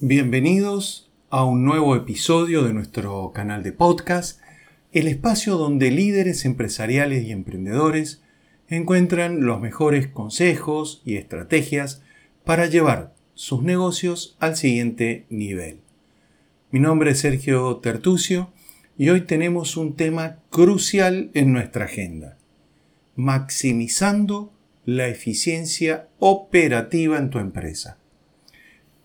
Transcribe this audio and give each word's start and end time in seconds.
Bienvenidos 0.00 1.10
a 1.30 1.46
un 1.46 1.64
nuevo 1.64 1.96
episodio 1.96 2.64
de 2.64 2.74
nuestro 2.74 3.32
canal 3.32 3.62
de 3.62 3.72
podcast, 3.72 4.42
el 4.92 5.08
espacio 5.08 5.56
donde 5.56 5.90
líderes 5.90 6.44
empresariales 6.44 7.24
y 7.24 7.32
emprendedores 7.32 8.20
encuentran 8.68 9.46
los 9.46 9.58
mejores 9.58 10.06
consejos 10.06 11.00
y 11.06 11.16
estrategias 11.16 12.02
para 12.44 12.66
llevar 12.66 13.14
sus 13.32 13.62
negocios 13.62 14.36
al 14.38 14.56
siguiente 14.56 15.24
nivel. 15.30 15.78
Mi 16.70 16.78
nombre 16.78 17.12
es 17.12 17.20
Sergio 17.20 17.76
Tertucio 17.76 18.50
y 18.98 19.08
hoy 19.08 19.22
tenemos 19.22 19.78
un 19.78 19.96
tema 19.96 20.40
crucial 20.50 21.30
en 21.32 21.54
nuestra 21.54 21.86
agenda, 21.86 22.36
maximizando 23.14 24.52
la 24.84 25.08
eficiencia 25.08 26.08
operativa 26.18 27.16
en 27.16 27.30
tu 27.30 27.38
empresa. 27.38 27.96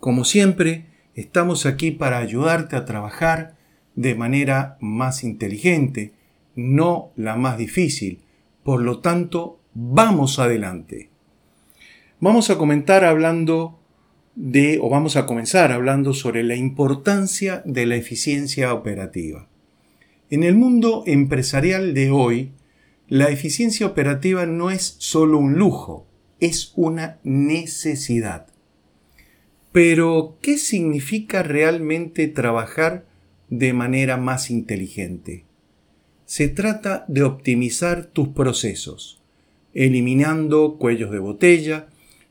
Como 0.02 0.25
siempre, 0.25 0.88
estamos 1.13 1.68
aquí 1.68 1.91
para 1.91 2.18
ayudarte 2.18 2.75
a 2.75 2.86
trabajar 2.86 3.55
de 3.93 4.15
manera 4.15 4.75
más 4.82 5.24
inteligente, 5.24 6.14
no 6.55 7.11
la 7.15 7.36
más 7.36 7.60
difícil. 7.60 8.24
Por 8.64 8.82
lo 8.82 8.97
tanto, 9.01 9.60
vamos 9.75 10.39
adelante. 10.39 11.11
Vamos 12.19 12.50
a 12.50 12.57
comentar 12.57 13.05
hablando 13.05 13.79
de, 14.33 14.79
o 14.82 14.89
vamos 14.89 15.18
a 15.18 15.27
comenzar 15.27 15.71
hablando 15.71 16.15
sobre 16.15 16.41
la 16.41 16.55
importancia 16.55 17.61
de 17.63 17.86
la 17.86 17.96
eficiencia 17.96 18.74
operativa. 18.74 19.49
En 20.32 20.41
el 20.41 20.55
mundo 20.55 21.04
empresarial 21.05 21.93
de 21.93 22.10
hoy, 22.10 22.54
la 23.07 23.29
eficiencia 23.29 23.86
operativa 23.86 24.47
no 24.47 24.71
es 24.71 24.96
solo 24.97 25.38
un 25.38 25.60
lujo, 25.60 26.07
es 26.39 26.74
una 26.75 27.19
necesidad. 27.24 28.50
Pero, 29.71 30.38
¿qué 30.42 30.57
significa 30.57 31.43
realmente 31.43 32.28
trabajar 32.28 33.06
de 33.50 33.72
manera 33.72 34.17
más 34.17 34.50
inteligente? 34.52 35.45
Se 36.25 36.50
trata 36.50 37.05
de 37.08 37.23
optimizar 37.23 38.05
tus 38.05 38.30
procesos, 38.30 39.22
eliminando 39.73 40.78
cuellos 40.78 41.11
de 41.11 41.19
botella 41.19 41.88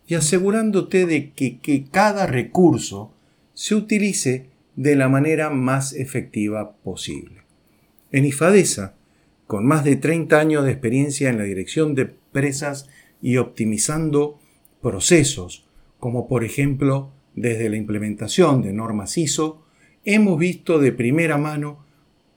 y 0.07 0.15
asegurándote 0.15 1.07
de 1.07 1.33
que, 1.33 1.85
cada 1.91 2.27
recurso 2.27 3.15
se 3.55 3.75
utilice 3.75 4.47
de 4.77 4.97
la 4.97 5.09
manera 5.09 5.51
más 5.51 5.95
efectiva 5.95 6.77
posible. 6.77 7.43
En 8.13 8.25
IFADESA, 8.27 8.95
con 9.47 9.67
más 9.67 9.85
de 9.85 9.97
30 9.97 10.39
años 10.39 10.65
de 10.65 10.73
experiencia 10.73 11.31
en 11.31 11.39
la 11.39 11.45
dirección 11.45 11.95
de 11.95 12.03
empresas 12.03 12.89
y 13.23 13.39
optimizando 13.39 14.39
procesos, 14.83 15.67
como 15.99 16.29
por 16.29 16.45
ejemplo 16.45 17.13
desde 17.35 17.69
la 17.69 17.77
implementación 17.77 18.63
de 18.63 18.73
normas 18.73 19.17
ISO, 19.19 19.63
hemos 20.05 20.39
visto 20.39 20.79
de 20.79 20.93
primera 20.93 21.39
mano 21.39 21.85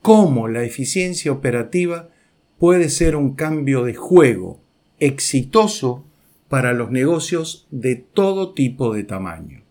cómo 0.02 0.48
la 0.48 0.64
eficiencia 0.64 1.32
operativa 1.32 2.10
puede 2.58 2.88
ser 2.88 3.16
un 3.16 3.34
cambio 3.34 3.84
de 3.84 3.94
juego 3.94 4.60
exitoso 4.98 6.04
para 6.48 6.72
los 6.72 6.90
negocios 6.90 7.66
de 7.70 7.96
todo 7.96 8.52
tipo 8.52 8.94
de 8.94 9.04
tamaño. 9.04 9.62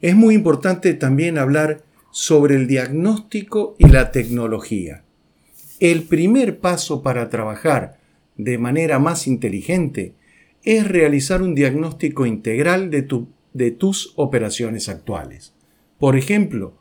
Es 0.00 0.16
muy 0.16 0.34
importante 0.34 0.94
también 0.94 1.36
hablar 1.36 1.82
sobre 2.10 2.54
el 2.54 2.66
diagnóstico 2.66 3.76
y 3.78 3.88
la 3.88 4.10
tecnología. 4.10 5.04
El 5.78 6.04
primer 6.04 6.58
paso 6.58 7.02
para 7.02 7.28
trabajar 7.28 7.98
de 8.36 8.58
manera 8.58 8.98
más 8.98 9.26
inteligente 9.26 10.14
es 10.62 10.86
realizar 10.88 11.42
un 11.42 11.54
diagnóstico 11.54 12.26
integral 12.26 12.90
de 12.90 13.02
tu 13.02 13.28
de 13.52 13.70
tus 13.70 14.12
operaciones 14.16 14.88
actuales. 14.88 15.54
Por 15.98 16.16
ejemplo, 16.16 16.78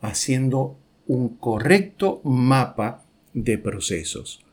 haciendo 0.00 0.78
un 1.06 1.36
correcto 1.36 2.20
mapa 2.24 3.04
de 3.32 3.58
procesos, 3.58 4.44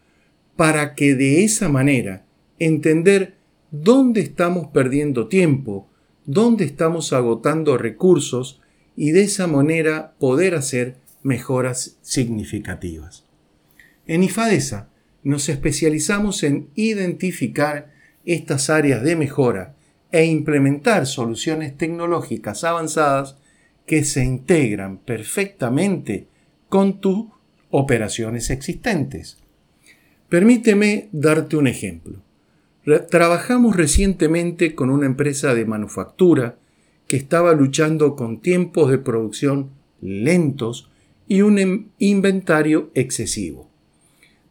para 0.55 0.93
que 0.93 1.15
de 1.15 1.43
esa 1.43 1.69
manera 1.69 2.25
entender 2.59 3.37
dónde 3.71 4.21
estamos 4.21 4.67
perdiendo 4.67 5.27
tiempo, 5.27 5.89
dónde 6.25 6.65
estamos 6.65 7.11
agotando 7.13 7.77
recursos 7.77 8.61
y 8.95 9.11
de 9.11 9.23
esa 9.23 9.47
manera 9.47 10.13
poder 10.19 10.55
hacer 10.55 10.97
mejoras 11.23 11.97
significativas. 12.01 13.25
En 14.05 14.23
IFADESA 14.23 14.89
nos 15.23 15.49
especializamos 15.49 16.43
en 16.43 16.69
identificar 16.75 17.93
estas 18.25 18.69
áreas 18.69 19.01
de 19.03 19.15
mejora 19.15 19.75
e 20.13 20.25
implementar 20.25 21.07
soluciones 21.07 21.75
tecnológicas 21.75 22.63
avanzadas 22.63 23.35
que 23.87 24.05
se 24.05 24.23
integran 24.23 24.99
perfectamente 24.99 26.27
con 26.69 27.01
tus 27.01 27.25
operaciones 27.71 28.51
existentes. 28.51 29.39
Permíteme 30.29 31.09
darte 31.11 31.57
un 31.57 31.67
ejemplo. 31.67 32.19
Trabajamos 33.09 33.75
recientemente 33.75 34.75
con 34.75 34.91
una 34.91 35.07
empresa 35.07 35.55
de 35.55 35.65
manufactura 35.65 36.57
que 37.07 37.17
estaba 37.17 37.53
luchando 37.53 38.15
con 38.15 38.39
tiempos 38.39 38.91
de 38.91 38.99
producción 38.99 39.71
lentos 39.99 40.91
y 41.27 41.41
un 41.41 41.91
inventario 41.97 42.91
excesivo. 42.93 43.67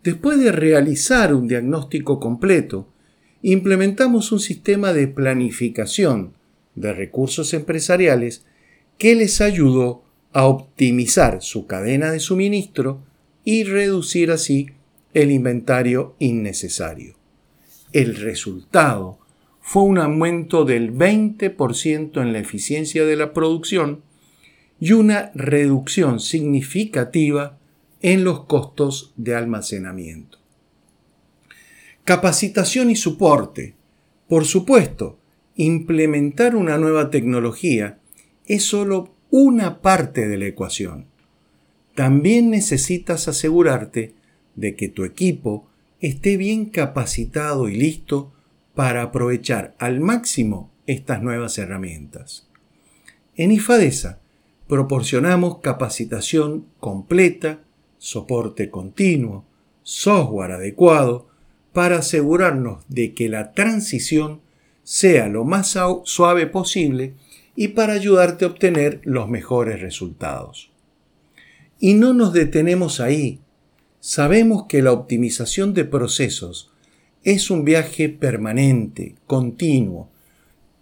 Después 0.03 0.41
de 0.41 0.51
realizar 0.51 1.33
un 1.33 1.47
diagnóstico 1.47 2.19
completo, 2.19 2.92
implementamos 3.43 4.33
un 4.33 4.41
sistema 4.41 4.93
de 4.93 5.09
planificación 5.09 6.33
de 6.75 6.93
recursos 6.93 7.53
empresariales 7.55 8.45
que 8.99 9.15
les 9.15 9.41
ayudó 9.41 10.05
a 10.33 10.47
optimizar 10.47 11.43
su 11.43 11.67
cadena 11.67 12.11
de 12.11 12.21
suministro 12.21 13.03
y 13.45 13.65
reducir 13.65 14.31
así 14.31 14.69
el 15.13 15.31
inventario 15.31 16.15
innecesario. 16.19 17.17
El 17.93 18.17
resultado 18.17 19.19
fue 19.61 19.83
un 19.83 19.99
aumento 19.99 20.65
del 20.65 20.93
20% 20.93 22.23
en 22.23 22.33
la 22.33 22.39
eficiencia 22.39 23.05
de 23.05 23.17
la 23.17 23.33
producción 23.33 24.03
y 24.81 24.93
una 24.93 25.31
reducción 25.35 26.19
significativa 26.19 27.59
en 28.01 28.25
los 28.25 28.45
costos 28.45 29.13
de 29.17 29.35
almacenamiento. 29.35 30.42
Capacitación 32.05 32.91
y 32.91 32.97
soporte. 32.97 33.77
Por 34.29 34.45
supuesto, 34.45 35.19
implementar 35.55 36.57
una 36.57 36.77
nueva 36.77 37.11
tecnología 37.11 38.01
es 38.47 38.65
solo 38.65 39.15
una 39.31 39.81
parte 39.81 40.27
de 40.27 40.37
la 40.37 40.47
ecuación. 40.47 41.07
También 41.95 42.51
necesitas 42.51 43.29
asegurarte 43.29 44.15
de 44.57 44.75
que 44.75 44.89
tu 44.89 45.05
equipo 45.05 45.69
esté 46.01 46.37
bien 46.37 46.67
capacitado 46.67 47.69
y 47.69 47.77
listo 47.77 48.33
para 48.75 49.03
aprovechar 49.03 49.77
al 49.79 50.01
máximo 50.01 50.73
estas 50.89 51.23
nuevas 51.23 51.57
herramientas. 51.59 52.49
En 53.37 53.53
IFADESA 53.53 54.19
proporcionamos 54.67 55.59
capacitación 55.59 56.67
completa, 56.81 57.61
soporte 57.99 58.71
continuo, 58.71 59.45
software 59.85 60.53
adecuado, 60.53 61.32
para 61.73 61.99
asegurarnos 61.99 62.85
de 62.89 63.15
que 63.15 63.29
la 63.29 63.53
transición 63.53 64.41
sea 64.83 65.29
lo 65.29 65.45
más 65.45 65.77
suave 66.05 66.47
posible 66.47 67.15
y 67.55 67.69
para 67.69 67.93
ayudarte 67.93 68.45
a 68.45 68.49
obtener 68.49 69.01
los 69.05 69.29
mejores 69.29 69.81
resultados. 69.81 70.71
Y 71.79 71.95
no 71.95 72.13
nos 72.13 72.33
detenemos 72.33 73.01
ahí. 73.01 73.41
Sabemos 74.01 74.65
que 74.69 74.83
la 74.83 74.93
optimización 74.93 75.75
de 75.75 75.85
procesos 75.85 76.71
es 77.23 77.51
un 77.51 77.65
viaje 77.65 78.09
permanente, 78.09 79.15
continuo, 79.27 80.11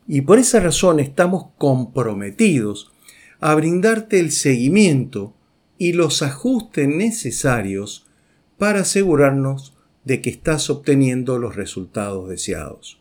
y 0.08 0.22
por 0.22 0.38
esa 0.38 0.60
razón 0.60 0.98
estamos 0.98 1.46
comprometidos 1.58 2.92
a 3.40 3.54
brindarte 3.54 4.19
el 4.19 4.32
seguimiento 4.32 5.34
y 5.78 5.93
los 5.93 6.22
ajustes 6.22 6.88
necesarios 6.88 8.06
para 8.58 8.81
asegurarnos 8.81 9.75
de 10.10 10.20
que 10.20 10.30
estás 10.30 10.70
obteniendo 10.70 11.38
los 11.38 11.54
resultados 11.54 12.28
deseados. 12.28 13.00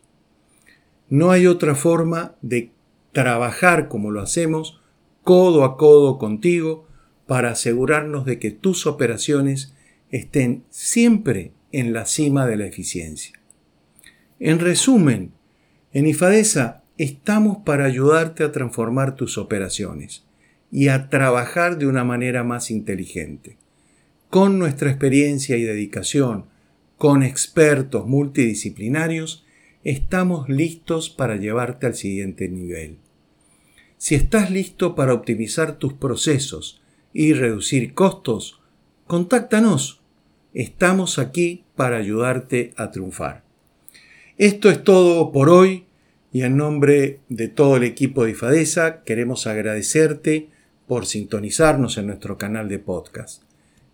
No 1.10 1.32
hay 1.32 1.48
otra 1.48 1.74
forma 1.74 2.36
de 2.44 2.70
trabajar 3.14 3.88
como 3.88 4.12
lo 4.12 4.22
hacemos 4.22 4.80
codo 5.24 5.64
a 5.64 5.76
codo 5.76 6.20
contigo 6.20 6.86
para 7.26 7.50
asegurarnos 7.50 8.26
de 8.26 8.38
que 8.38 8.52
tus 8.52 8.86
operaciones 8.86 9.74
estén 10.12 10.66
siempre 10.70 11.52
en 11.72 11.94
la 11.94 12.06
cima 12.06 12.46
de 12.46 12.58
la 12.58 12.68
eficiencia. 12.68 13.34
En 14.40 14.60
resumen, 14.60 15.32
en 15.94 16.06
IFADESA 16.06 16.84
estamos 17.00 17.58
para 17.66 17.86
ayudarte 17.86 18.44
a 18.44 18.52
transformar 18.52 19.16
tus 19.16 19.40
operaciones 19.40 20.26
y 20.72 20.90
a 20.90 21.10
trabajar 21.10 21.80
de 21.80 21.88
una 21.88 22.04
manera 22.04 22.44
más 22.44 22.70
inteligente. 22.70 23.58
Con 24.30 24.60
nuestra 24.60 24.92
experiencia 24.92 25.58
y 25.58 25.64
dedicación, 25.64 26.46
con 27.00 27.24
expertos 27.24 28.06
multidisciplinarios, 28.06 29.46
estamos 29.86 30.50
listos 30.50 31.10
para 31.10 31.38
llevarte 31.38 31.88
al 31.88 31.96
siguiente 31.96 32.50
nivel. 32.50 32.98
Si 33.98 34.16
estás 34.16 34.52
listo 34.52 34.96
para 34.96 35.14
optimizar 35.14 35.80
tus 35.80 35.94
procesos 35.94 36.82
y 37.14 37.32
reducir 37.32 37.94
costos, 37.94 38.60
contáctanos. 39.08 40.02
Estamos 40.54 41.20
aquí 41.20 41.64
para 41.78 41.96
ayudarte 41.96 42.74
a 42.76 42.92
triunfar. 42.92 43.44
Esto 44.38 44.70
es 44.70 44.84
todo 44.84 45.32
por 45.32 45.50
hoy 45.50 45.86
y 46.34 46.42
en 46.42 46.58
nombre 46.58 47.22
de 47.30 47.48
todo 47.48 47.78
el 47.78 47.84
equipo 47.84 48.26
de 48.26 48.32
IFADESA 48.32 49.04
queremos 49.06 49.48
agradecerte 49.48 50.50
por 50.86 51.06
sintonizarnos 51.06 51.98
en 51.98 52.08
nuestro 52.08 52.38
canal 52.38 52.68
de 52.68 52.80
podcast. 52.80 53.44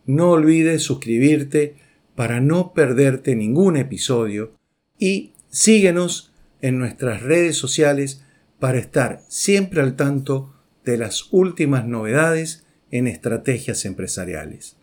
No 0.07 0.31
olvides 0.31 0.81
suscribirte 0.81 1.84
para 2.15 2.39
no 2.39 2.73
perderte 2.73 3.35
ningún 3.35 3.77
episodio 3.77 4.53
y 4.97 5.33
síguenos 5.49 6.33
en 6.61 6.79
nuestras 6.79 7.21
redes 7.21 7.57
sociales 7.57 8.23
para 8.59 8.79
estar 8.79 9.21
siempre 9.27 9.81
al 9.81 9.95
tanto 9.95 10.53
de 10.83 10.97
las 10.97 11.27
últimas 11.31 11.85
novedades 11.85 12.65
en 12.91 13.07
estrategias 13.07 13.85
empresariales. 13.85 14.77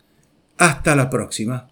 Hasta 0.59 0.95
la 0.95 1.09
próxima. 1.09 1.72